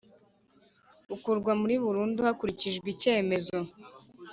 akurwa 1.15 1.51
muri 1.61 1.75
burundu 1.83 2.19
hakurikijwe 2.27 2.87
icyemezo 2.95 3.57